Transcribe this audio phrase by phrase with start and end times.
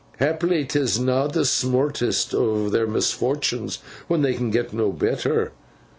[0.17, 3.77] Haply 'tis na' the sma'est o' their misfortuns
[4.07, 5.51] when they can get no better.